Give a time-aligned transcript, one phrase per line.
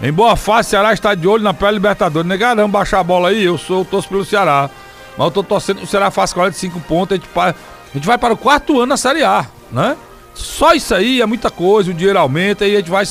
[0.00, 2.28] Em boa fase, Ceará está de olho na pré-Libertadores.
[2.28, 4.70] Negarão baixar a bola aí, eu sou torço pelo Ceará.
[5.16, 7.54] Mas eu tô torcendo que o Ceará faça 45 pontos, a gente, a
[7.92, 9.96] gente vai para o quarto ano na Série A, né?
[10.34, 13.04] Só isso aí é muita coisa, o dinheiro aumenta e a gente vai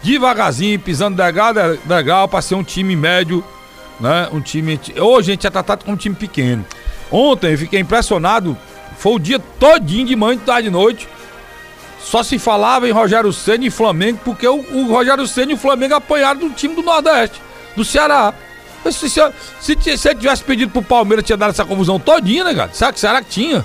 [0.00, 1.52] devagarzinho, pisando degrau,
[1.84, 3.42] degrau para ser um time médio,
[3.98, 4.28] né?
[4.32, 4.78] Um time.
[4.96, 6.64] Hoje a gente é tratado como um time pequeno.
[7.10, 8.56] Ontem eu fiquei impressionado,
[8.96, 11.08] foi o dia todinho de manhã, de tarde de noite.
[12.00, 15.58] Só se falava em Rogério Senna e Flamengo, porque o, o Rogério Senna e o
[15.58, 17.40] Flamengo apanharam do time do Nordeste,
[17.76, 18.32] do Ceará.
[18.84, 19.20] Se, se,
[19.60, 22.70] se, se tivesse pedido pro Palmeiras, tinha dado essa confusão todinha, né, cara?
[22.72, 23.64] Será que, será que tinha?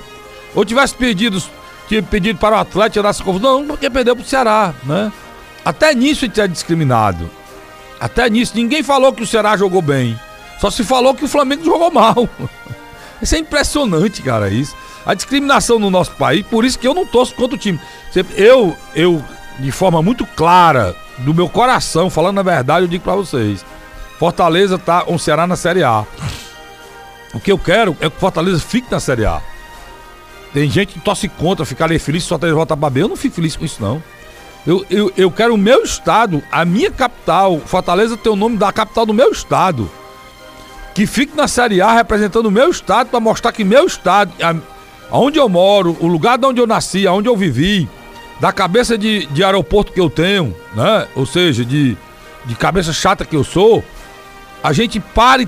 [0.56, 1.42] Ou tivesse pedido,
[1.88, 3.60] tinha pedido para o Atlético, tinha dado essa confusão?
[3.60, 5.12] Não, porque perdeu pro Ceará, né?
[5.64, 7.30] Até nisso ele é discriminado.
[8.00, 8.54] Até nisso.
[8.56, 10.20] Ninguém falou que o Ceará jogou bem.
[10.60, 12.28] Só se falou que o Flamengo jogou mal.
[13.22, 14.76] Isso é impressionante, cara, isso.
[15.06, 17.80] A discriminação no nosso país, por isso que eu não torço contra o time.
[18.36, 19.24] Eu, eu,
[19.60, 23.66] de forma muito clara, do meu coração, falando a verdade, eu digo para vocês.
[24.18, 26.06] Fortaleza tá com o Ceará na Série A.
[27.34, 29.42] O que eu quero é que Fortaleza fique na Série A.
[30.54, 33.02] Tem gente que torce contra, ficaria feliz se Fortaleza voltar pra B.
[33.02, 34.02] Eu não fico feliz com isso, não.
[34.66, 37.60] Eu, eu, eu quero o meu estado, a minha capital.
[37.60, 39.90] Fortaleza tem o nome da capital do meu estado.
[40.94, 44.32] Que fique na Série A representando o meu estado para mostrar que meu estado,
[45.14, 47.88] aonde eu moro, o lugar de onde eu nasci, aonde eu vivi,
[48.40, 51.08] da cabeça de, de aeroporto que eu tenho, né?
[51.16, 51.96] Ou seja, de,
[52.46, 53.84] de cabeça chata que eu sou,
[54.64, 55.48] a gente pare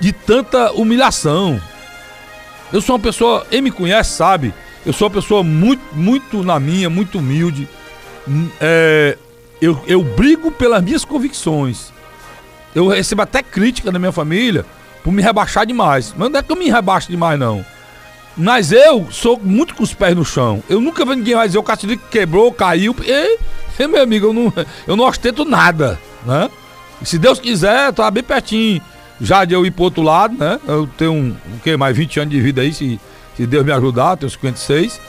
[0.00, 1.60] de tanta humilhação.
[2.72, 4.54] Eu sou uma pessoa, quem me conhece sabe,
[4.86, 7.68] eu sou uma pessoa muito, muito na minha, muito humilde
[8.60, 9.18] é,
[9.60, 11.92] eu, eu brigo pelas minhas convicções.
[12.74, 14.64] Eu recebo até crítica da minha família
[15.04, 16.14] por me rebaixar demais.
[16.16, 17.64] Mas não é que eu me rebaixo demais, não.
[18.36, 20.62] Mas eu sou muito com os pés no chão.
[20.68, 22.94] Eu nunca vi ninguém mais dizer o Caçador quebrou, caiu.
[23.04, 23.38] E,
[23.78, 24.52] e, meu amigo, eu não,
[24.86, 26.50] eu não ostento nada, né?
[27.00, 28.80] E se Deus quiser, tá bem pertinho
[29.20, 30.58] já de eu ir pro outro lado, né?
[30.66, 31.76] Eu tenho um, o quê?
[31.76, 33.00] Mais 20 anos de vida aí, se,
[33.36, 35.00] se Deus me ajudar, tenho 56.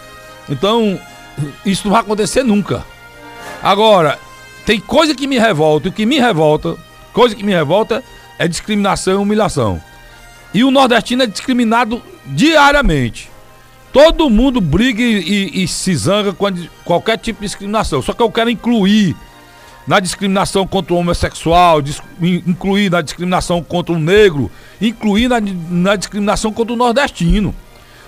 [0.49, 0.99] Então,
[1.65, 2.85] isso não vai acontecer nunca.
[3.61, 4.19] Agora,
[4.65, 6.75] tem coisa que me revolta, o que me revolta,
[7.11, 8.03] coisa que me revolta
[8.37, 9.81] é discriminação e humilhação.
[10.53, 13.29] E o nordestino é discriminado diariamente.
[13.91, 16.47] Todo mundo briga e, e, e se zanga com
[16.83, 18.01] qualquer tipo de discriminação.
[18.01, 19.15] Só que eu quero incluir
[19.85, 21.79] na discriminação contra o homossexual,
[22.21, 24.49] incluir na discriminação contra o negro,
[24.81, 27.53] incluir na, na discriminação contra o nordestino.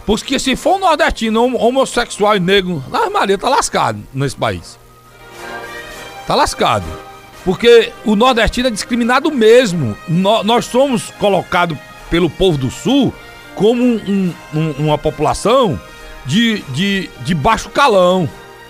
[0.05, 4.85] Porque se for um nordestino homossexual e negro, a Maria tá lascado nesse país
[6.25, 6.85] tá lascado.
[7.43, 9.95] Porque o nordestino é discriminado mesmo.
[10.07, 11.77] No, nós somos colocados
[12.09, 13.13] pelo povo do sul
[13.55, 15.79] como um, um, uma população
[16.25, 18.29] de, de, de baixo calão,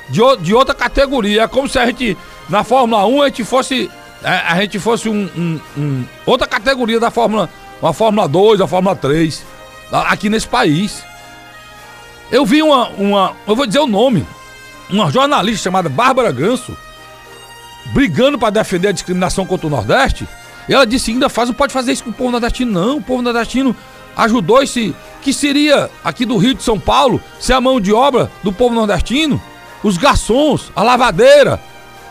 [0.09, 1.43] de, de outra categoria.
[1.43, 2.17] É como se a gente,
[2.49, 3.89] na Fórmula 1, a gente fosse.
[4.23, 7.49] A, é, a gente fosse um, um, um, outra categoria da Fórmula.
[7.81, 9.43] Uma Fórmula 2, a Fórmula 3.
[9.91, 11.03] Aqui nesse país.
[12.31, 13.33] Eu vi uma, uma.
[13.47, 14.25] Eu vou dizer o nome.
[14.89, 16.77] Uma jornalista chamada Bárbara Ganso
[17.93, 20.27] brigando para defender a discriminação contra o Nordeste.
[20.67, 22.97] Ela disse ainda faz, não pode fazer isso com o povo nordestino, não.
[22.97, 23.75] O povo nordestino
[24.15, 24.95] ajudou esse.
[25.21, 28.75] Que seria aqui do Rio de São Paulo ser a mão de obra do povo
[28.75, 29.41] nordestino?
[29.83, 31.59] Os garçons, a lavadeira.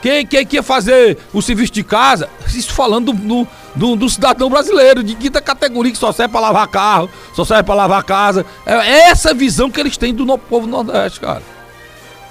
[0.03, 2.29] Quem, quem, quem ia fazer o serviço de casa?
[2.47, 6.69] Isso falando do, do, do, cidadão brasileiro, de quinta categoria, que só serve para lavar
[6.69, 8.45] carro, só serve para lavar casa.
[8.67, 11.43] É essa visão que eles têm do no, povo nordeste, cara.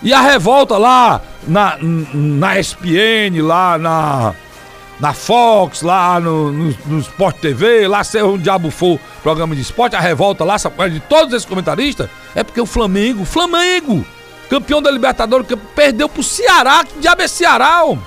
[0.04, 4.36] E a revolta lá na, na ESPN, lá na,
[5.00, 9.62] na Fox, lá no, no, no Sport TV, lá se um diabo for programa de
[9.62, 10.56] esporte, a revolta lá,
[10.90, 14.06] de todos esses comentaristas, é porque o Flamengo, Flamengo,
[14.50, 18.04] campeão da Libertadores, perdeu pro Ceará, que diabo é Ceará, homem?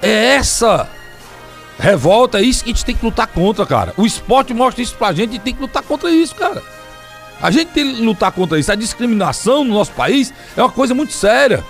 [0.00, 0.88] É essa
[1.78, 3.94] revolta, é isso que a gente tem que lutar contra, cara.
[3.96, 6.62] O esporte mostra isso pra gente e tem que lutar contra isso, cara.
[7.40, 8.70] A gente tem que lutar contra isso.
[8.70, 11.64] A discriminação no nosso país é uma coisa muito séria.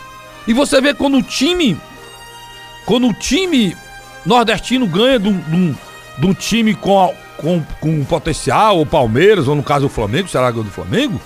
[0.47, 1.79] E você vê quando o time.
[2.89, 3.77] Quando o time
[4.25, 5.77] nordestino ganha de um,
[6.17, 10.31] de um time com, com, com potencial, o Palmeiras, ou no caso o Flamengo, o
[10.31, 11.21] Ceará ganhou do Flamengo,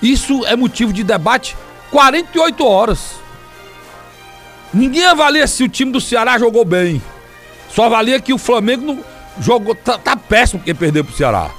[0.00, 1.54] isso é motivo de debate
[1.90, 3.16] 48 horas.
[4.72, 7.02] Ninguém avalia se o time do Ceará jogou bem.
[7.68, 9.04] Só avalia que o Flamengo não
[9.38, 9.74] jogou.
[9.74, 11.50] Tá, tá péssimo quem perdeu pro Ceará.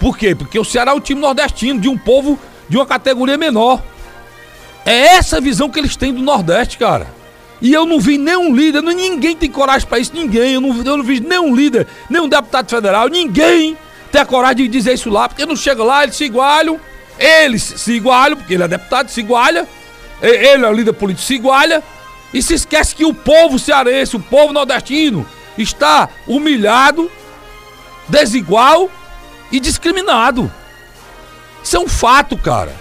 [0.00, 0.34] Por quê?
[0.34, 3.82] Porque o Ceará é um time nordestino, de um povo de uma categoria menor.
[4.86, 7.23] É essa visão que eles têm do Nordeste, cara.
[7.64, 10.52] E eu não vi nenhum líder, ninguém tem coragem para isso, ninguém.
[10.52, 13.74] Eu não, eu não vi nenhum líder, nenhum deputado federal, ninguém
[14.12, 16.78] tem a coragem de dizer isso lá, porque não chega lá, eles se igualam,
[17.18, 19.66] eles se igualam, porque ele é deputado, se igualha,
[20.20, 21.82] ele é o líder político, se igualha,
[22.34, 25.24] E se esquece que o povo cearense, o povo nordestino,
[25.56, 27.10] está humilhado,
[28.08, 28.90] desigual
[29.52, 30.52] e discriminado.
[31.62, 32.74] Isso é um fato, cara.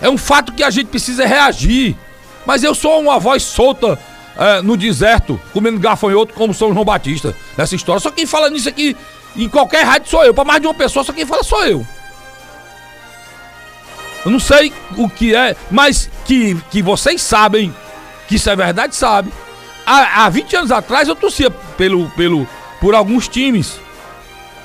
[0.00, 1.96] É um fato que a gente precisa reagir.
[2.44, 3.98] Mas eu sou uma voz solta
[4.36, 8.00] é, no deserto, comendo gafanhoto como São João Batista, nessa história.
[8.00, 8.96] Só quem fala nisso aqui
[9.36, 10.34] em qualquer rádio sou eu.
[10.34, 11.86] Para mais de uma pessoa, só quem fala sou eu.
[14.24, 17.74] Eu não sei o que é, mas que, que vocês sabem
[18.28, 19.32] que isso é verdade, sabe.
[19.86, 22.46] Há, há 20 anos atrás eu torcia pelo, pelo,
[22.80, 23.80] por alguns times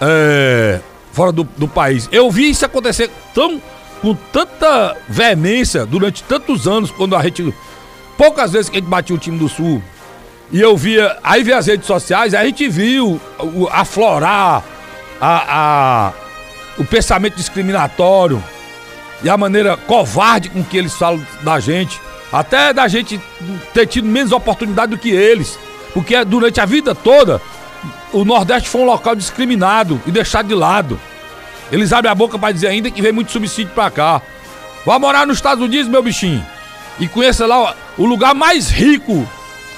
[0.02, 0.80] é,
[1.12, 2.10] fora do, do país.
[2.12, 3.62] Eu vi isso acontecer tão,
[4.02, 7.54] com tanta veemência durante tantos anos, quando a gente.
[8.18, 9.82] Poucas vezes que a gente batia o time do Sul.
[10.52, 11.18] E eu via.
[11.24, 13.20] Aí via as redes sociais, a gente viu
[13.72, 14.64] aflorar
[15.20, 16.14] a, a,
[16.78, 18.44] o pensamento discriminatório
[19.24, 22.00] e a maneira covarde com que eles falam da gente.
[22.32, 23.20] Até da gente
[23.74, 25.58] ter tido menos oportunidade do que eles.
[25.94, 27.42] Porque durante a vida toda,
[28.12, 31.00] o Nordeste foi um local discriminado e deixado de lado.
[31.72, 34.22] Eles abrem a boca para dizer ainda que vem muito subsídio para cá.
[34.86, 36.46] Vá morar nos Estados Unidos, meu bichinho.
[37.00, 39.28] E conheça lá o lugar mais rico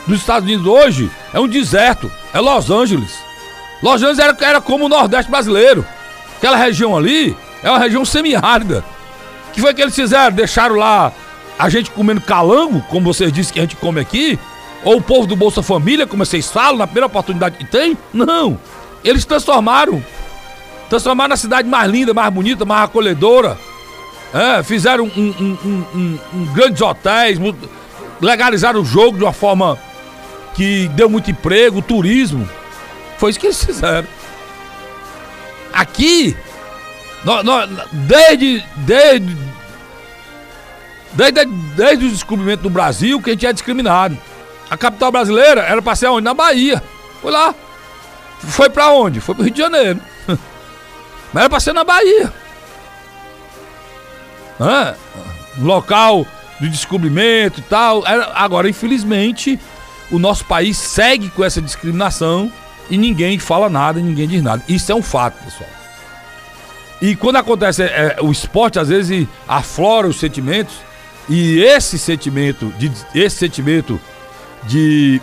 [0.06, 1.12] dos Estados Unidos hoje.
[1.34, 2.12] É um deserto.
[2.34, 3.14] É Los Angeles.
[3.81, 5.86] Los Angeles era, era como o Nordeste brasileiro.
[6.38, 8.84] Aquela região ali é uma região semiárida.
[9.50, 10.36] O que foi que eles fizeram?
[10.36, 11.12] Deixaram lá
[11.58, 14.38] a gente comendo calango, como vocês dizem que a gente come aqui,
[14.84, 17.98] ou o povo do Bolsa Família, como vocês falam, na primeira oportunidade que tem.
[18.14, 18.60] Não.
[19.04, 20.04] Eles transformaram.
[20.90, 23.58] Transformaram a cidade mais linda, mais bonita, mais acolhedora.
[24.34, 27.40] É, fizeram um, um, um, um, grandes hotéis,
[28.22, 29.78] legalizaram o jogo de uma forma
[30.56, 32.48] que deu muito emprego, turismo.
[33.18, 34.08] Foi isso que eles fizeram.
[35.74, 36.36] Aqui,
[37.94, 39.38] desde, desde
[41.18, 44.16] Desde, desde o descobrimento do Brasil que a gente é discriminado.
[44.69, 46.24] A capital brasileira era pra ser onde?
[46.24, 46.81] Na Bahia.
[47.22, 47.56] Foi lá.
[48.40, 49.19] Foi pra onde?
[49.19, 50.00] Foi pro Rio de Janeiro.
[51.34, 52.31] Mas era pra ser na Bahia.
[54.60, 54.96] Hã?
[55.60, 56.28] Local
[56.59, 58.04] de descobrimento e tal.
[58.33, 59.59] Agora, infelizmente,
[60.12, 62.51] o nosso país segue com essa discriminação
[62.89, 64.63] e ninguém fala nada, ninguém diz nada.
[64.68, 65.69] Isso é um fato, pessoal.
[67.01, 70.75] E quando acontece é, o esporte, às vezes aflora os sentimentos
[71.30, 74.00] e esse sentimento, de, esse sentimento
[74.63, 75.21] de,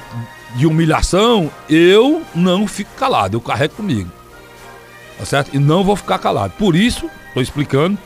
[0.54, 4.10] de humilhação, eu não fico calado, eu carrego comigo.
[5.19, 5.54] Tá certo?
[5.54, 6.52] E não vou ficar calado.
[6.58, 7.98] Por isso, estou explicando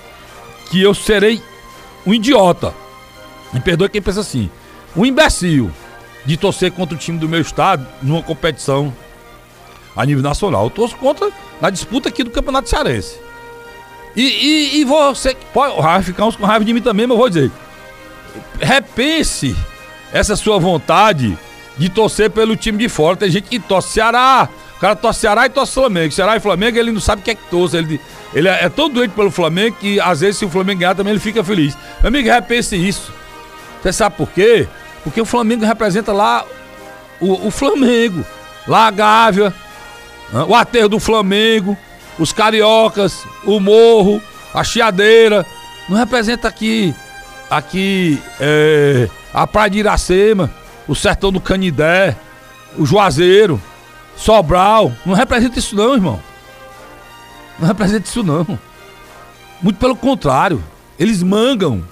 [0.71, 1.43] que eu serei
[2.07, 2.73] um idiota.
[3.53, 4.51] Me perdoe quem pensa assim.
[4.97, 5.71] Um imbecil
[6.25, 8.95] de torcer contra o time do meu estado numa competição
[9.97, 10.65] a nível nacional.
[10.65, 11.31] Eu torço contra
[11.61, 13.19] na disputa aqui do Campeonato Cearense.
[14.15, 17.19] E, e, e você pode vai ficar uns com raiva de mim também, mas eu
[17.19, 17.51] vou dizer
[18.61, 19.57] repense
[20.13, 21.37] essa sua vontade
[21.77, 23.17] de torcer pelo time de fora.
[23.17, 26.13] Tem gente que torce Ceará, o cara torce Ceará e torce Flamengo.
[26.13, 27.77] Ceará e Flamengo, ele não sabe o que é que torce.
[27.77, 28.01] Ele,
[28.35, 31.13] ele é, é tão doente pelo Flamengo que às vezes se o Flamengo ganhar também
[31.13, 31.77] ele fica feliz.
[32.01, 33.13] Meu amigo, repense isso.
[33.81, 34.67] Você sabe por quê?
[35.05, 36.45] Porque o Flamengo representa lá
[37.21, 38.25] o, o Flamengo.
[38.67, 39.55] Lá a Gávea,
[40.47, 41.77] o aterro do Flamengo,
[42.19, 44.21] os cariocas, o morro,
[44.53, 45.47] a chiadeira.
[45.89, 46.95] Não representa aqui
[47.51, 50.51] aqui é, a Praia de Iracema,
[50.87, 52.17] o Sertão do Canidé,
[52.77, 53.61] o Juazeiro,
[54.17, 54.93] Sobral.
[55.07, 56.21] Não representa isso não, irmão.
[57.59, 58.59] Não representa isso não.
[59.63, 60.63] Muito pelo contrário.
[60.99, 61.83] Eles mangam.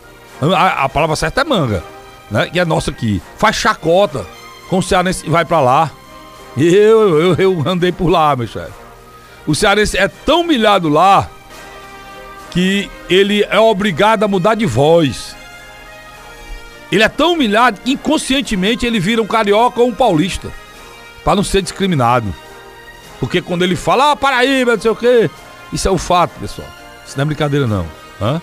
[0.41, 1.83] A, a palavra certa é manga,
[2.31, 2.47] né?
[2.47, 3.23] Que é nossa aqui.
[3.37, 4.27] Faz chacota
[4.69, 5.91] com o cearense vai para lá.
[6.57, 8.73] Eu, eu, eu andei por lá, meu chefe.
[9.47, 11.29] O cearense é tão humilhado lá
[12.51, 15.37] que ele é obrigado a mudar de voz.
[16.91, 20.51] Ele é tão humilhado inconscientemente ele vira um carioca ou um paulista.
[21.25, 22.33] para não ser discriminado.
[23.19, 25.29] Porque quando ele fala, ah, Paraíba, não sei o quê.
[25.73, 26.69] Isso é um fato, pessoal.
[27.05, 27.87] Isso não é brincadeira, não.
[28.21, 28.41] Hã?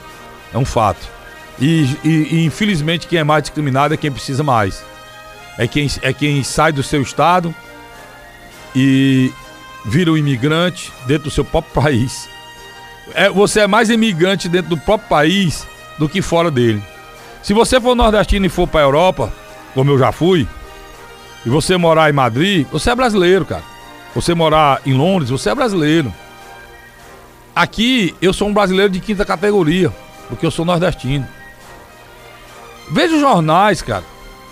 [0.53, 1.12] É um fato.
[1.59, 4.83] E, e, e, infelizmente quem é mais discriminado é quem precisa mais.
[5.57, 7.53] É quem, é quem sai do seu estado
[8.75, 9.31] e
[9.85, 12.27] vira um imigrante dentro do seu próprio país.
[13.13, 15.67] É, você é mais imigrante dentro do próprio país
[15.99, 16.81] do que fora dele.
[17.43, 19.31] Se você for nordestino e for pra Europa,
[19.73, 20.47] como eu já fui,
[21.45, 23.63] e você morar em Madrid, você é brasileiro, cara.
[24.15, 26.13] Você morar em Londres, você é brasileiro.
[27.55, 29.91] Aqui eu sou um brasileiro de quinta categoria,
[30.29, 31.27] porque eu sou nordestino.
[32.89, 34.03] Veja os jornais, cara.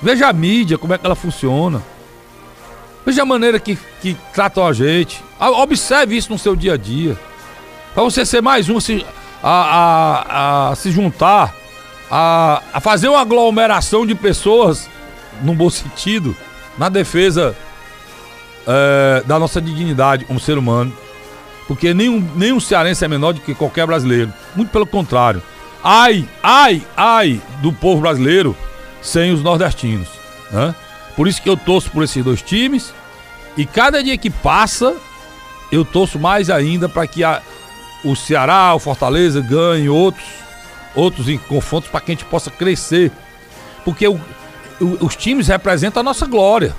[0.02, 1.82] Veja a mídia, como é que ela funciona.
[3.06, 5.24] Veja a maneira que, que tratam a gente.
[5.40, 7.18] Observe isso no seu dia a dia.
[7.94, 9.06] Para você ser mais um se,
[9.44, 11.54] a, a, a se juntar
[12.10, 14.90] a, a fazer uma aglomeração de pessoas
[15.42, 16.36] num bom sentido,
[16.78, 17.56] na defesa
[18.68, 20.94] é, da nossa dignidade como ser humano.
[21.68, 24.34] Porque nenhum, nenhum cearense é menor do que qualquer brasileiro.
[24.56, 25.42] Muito pelo contrário.
[25.84, 28.56] Ai, ai, ai do povo brasileiro
[29.02, 30.08] sem os nordestinos.
[30.52, 30.76] Né?
[31.16, 32.94] Por isso que eu torço por esses dois times.
[33.58, 34.96] E cada dia que passa,
[35.72, 37.42] eu torço mais ainda para que a,
[38.04, 40.26] o Ceará, o Fortaleza ganhe outros,
[40.96, 43.12] outros confrontos para que a gente possa crescer.
[43.84, 44.20] Porque o,
[44.80, 46.76] o, os times representam a nossa glória.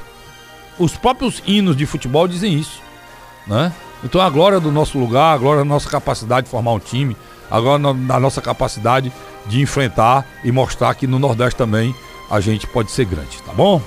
[0.79, 2.81] Os próprios hinos de futebol dizem isso.
[3.47, 3.73] Né?
[4.05, 7.17] Então a glória do nosso lugar, a glória da nossa capacidade de formar um time,
[7.53, 9.13] a glória da nossa capacidade
[9.47, 11.95] de enfrentar e mostrar que no Nordeste também
[12.31, 13.83] a gente pode ser grande, tá bom?